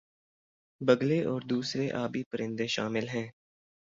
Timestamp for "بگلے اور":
0.81-1.41